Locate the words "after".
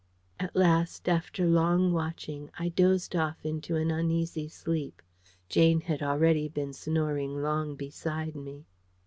1.07-1.45